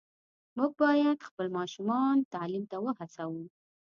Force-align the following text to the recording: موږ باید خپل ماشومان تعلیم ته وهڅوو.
موږ 0.57 0.71
باید 0.83 1.25
خپل 1.27 1.47
ماشومان 1.57 2.15
تعلیم 2.33 2.63
ته 2.71 2.77
وهڅوو. 2.83 3.43